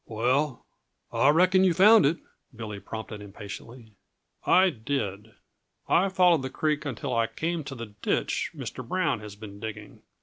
"Well, 0.07 0.65
I 1.11 1.29
reckon 1.29 1.63
yuh 1.63 1.75
found 1.75 2.07
it," 2.07 2.17
Billy 2.55 2.79
prompted 2.79 3.21
impatiently. 3.21 3.93
"I 4.47 4.71
did. 4.71 5.33
I 5.87 6.09
followed 6.09 6.41
the 6.41 6.49
creek 6.49 6.85
until 6.85 7.15
I 7.15 7.27
came 7.27 7.63
to 7.65 7.75
the 7.75 7.93
ditch 8.01 8.49
Mr. 8.55 8.83
Brown 8.83 9.19
has 9.19 9.35
been 9.35 9.59
digging. 9.59 10.01